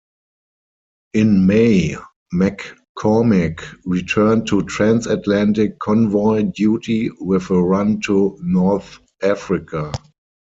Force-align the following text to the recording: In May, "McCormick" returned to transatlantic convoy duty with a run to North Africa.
In 1.13 1.45
May, 1.45 1.95
"McCormick" 2.33 3.61
returned 3.85 4.47
to 4.47 4.63
transatlantic 4.63 5.77
convoy 5.77 6.41
duty 6.55 7.11
with 7.19 7.51
a 7.51 7.61
run 7.61 8.01
to 8.05 8.35
North 8.41 8.97
Africa. 9.21 9.91